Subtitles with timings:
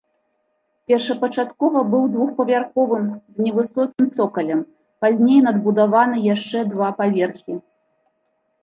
[0.91, 3.05] Першапачаткова быў двухпавярховым
[3.35, 4.65] з невысокім цокалем,
[5.05, 7.53] пазней надбудаваны яшчэ два паверхі.